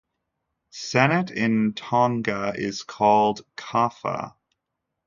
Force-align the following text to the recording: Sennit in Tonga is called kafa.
Sennit 0.73 1.29
in 1.29 1.73
Tonga 1.75 2.53
is 2.57 2.81
called 2.81 3.41
kafa. 3.55 4.33